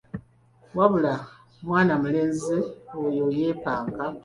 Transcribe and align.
Wabula 0.77 1.13
mwana 1.65 1.93
mulenzi 2.01 2.57
oyo 3.05 3.25
yeepanka. 3.37 4.03